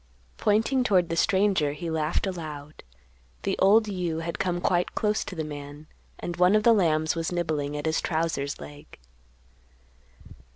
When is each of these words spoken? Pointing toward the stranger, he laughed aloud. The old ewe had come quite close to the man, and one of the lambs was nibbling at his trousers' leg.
Pointing 0.37 0.83
toward 0.83 1.09
the 1.09 1.15
stranger, 1.15 1.73
he 1.73 1.91
laughed 1.91 2.25
aloud. 2.25 2.81
The 3.43 3.55
old 3.59 3.87
ewe 3.87 4.17
had 4.21 4.39
come 4.39 4.59
quite 4.59 4.95
close 4.95 5.23
to 5.25 5.35
the 5.35 5.43
man, 5.43 5.85
and 6.17 6.37
one 6.37 6.55
of 6.55 6.63
the 6.63 6.73
lambs 6.73 7.13
was 7.13 7.31
nibbling 7.31 7.77
at 7.77 7.85
his 7.85 8.01
trousers' 8.01 8.59
leg. 8.59 8.97